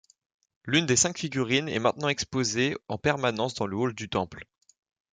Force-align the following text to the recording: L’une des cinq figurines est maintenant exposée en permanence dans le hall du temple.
L’une 0.65 0.87
des 0.87 0.95
cinq 0.95 1.19
figurines 1.19 1.69
est 1.69 1.77
maintenant 1.77 2.07
exposée 2.07 2.75
en 2.87 2.97
permanence 2.97 3.53
dans 3.53 3.67
le 3.67 3.77
hall 3.77 3.93
du 3.93 4.09
temple. 4.09 4.45